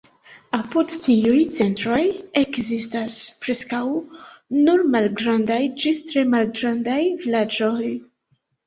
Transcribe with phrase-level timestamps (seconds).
[0.59, 1.99] Apud tiuj centroj
[2.41, 3.83] ekzistas preskaŭ
[4.65, 7.83] nur malgrandaj ĝis tre malgrandaj vilaĝoj.